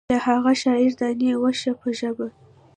د 0.09 0.11
هغه 0.27 0.51
شاعر 0.61 0.91
دانې 0.99 1.31
وشه 1.43 1.71
په 1.81 1.89
ژبه. 1.99 2.27